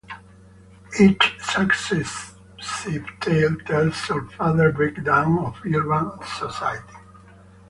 [0.99, 6.95] Each successive tale tells of further breakdown of urban society.